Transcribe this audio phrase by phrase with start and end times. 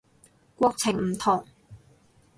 [0.55, 1.45] 國情唔同